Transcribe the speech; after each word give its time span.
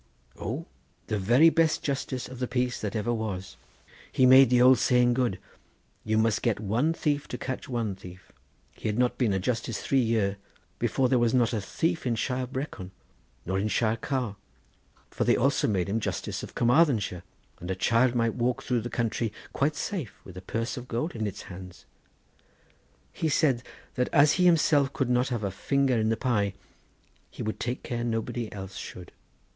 "Ow, 0.41 0.65
the 1.05 1.19
very 1.19 1.51
best 1.51 1.83
justice 1.83 2.27
of 2.27 2.39
the 2.39 2.47
peace 2.47 2.81
that 2.81 2.93
there 2.93 3.01
ever 3.01 3.13
was. 3.13 3.55
He 4.11 4.25
made 4.25 4.49
the 4.49 4.59
old 4.59 4.79
saying 4.79 5.13
good: 5.13 5.37
you 6.03 6.17
must 6.17 6.43
set 6.43 6.59
one 6.59 6.91
thief 6.91 7.27
to 7.27 7.37
catch 7.37 7.69
one 7.69 7.93
thief. 7.93 8.31
He 8.73 8.87
had 8.87 8.97
not 8.97 9.19
been 9.19 9.31
a 9.31 9.37
justice 9.37 9.79
three 9.79 10.01
year 10.01 10.37
before 10.79 11.07
there 11.07 11.19
was 11.19 11.35
not 11.35 11.53
a 11.53 11.61
thief 11.61 12.07
in 12.07 12.15
Shire 12.15 12.47
Brecon 12.47 12.89
nor 13.45 13.59
in 13.59 13.67
Shire 13.67 13.95
Car, 13.95 14.37
for 15.11 15.23
they 15.23 15.35
also 15.35 15.67
made 15.67 15.87
him 15.87 15.99
justice 15.99 16.41
of 16.41 16.55
Carmarthenshire, 16.55 17.21
and 17.59 17.69
a 17.69 17.75
child 17.75 18.15
might 18.15 18.33
walk 18.33 18.63
through 18.63 18.81
the 18.81 18.89
country 18.89 19.31
quite 19.53 19.75
safe 19.75 20.19
with 20.23 20.35
a 20.35 20.41
purse 20.41 20.77
of 20.77 20.87
gold 20.87 21.13
in 21.15 21.27
its 21.27 21.43
hand. 21.43 21.83
He 23.13 23.29
said 23.29 23.61
that 23.93 24.09
as 24.11 24.31
he 24.31 24.45
himself 24.45 24.93
could 24.93 25.11
not 25.11 25.27
have 25.27 25.43
a 25.43 25.51
finger 25.51 25.95
in 25.99 26.09
the 26.09 26.17
pie, 26.17 26.55
he 27.29 27.43
would 27.43 27.59
take 27.59 27.83
care 27.83 28.03
nobody 28.03 28.51
else 28.51 28.77
should. 28.77 29.11